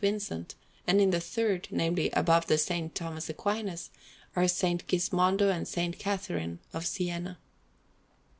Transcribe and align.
Vincent; 0.03 0.55
and 0.87 0.99
in 0.99 1.11
the 1.11 1.19
third 1.19 1.67
namely, 1.69 2.09
above 2.13 2.47
the 2.47 2.55
S. 2.55 2.71
Thomas 2.95 3.29
Aquinas 3.29 3.91
are 4.35 4.41
S. 4.41 4.59
Gismondo 4.87 5.51
and 5.51 5.61
S. 5.71 5.95
Catharine 5.99 6.57
of 6.73 6.87
Siena. 6.87 7.37